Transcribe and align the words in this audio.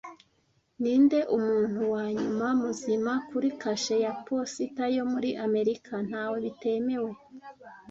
Ninde 0.81 1.19
muntu 1.45 1.81
wa 1.93 2.05
nyuma 2.19 2.47
muzima 2.61 3.13
kuri 3.29 3.49
kashe 3.61 3.95
ya 4.05 4.13
posita 4.25 4.83
yo 4.95 5.03
muri 5.11 5.29
Amerika 5.45 5.93
Ntawe 6.07 6.37
bitemewe 6.45 7.11